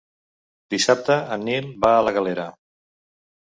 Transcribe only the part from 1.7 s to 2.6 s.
va a la Galera.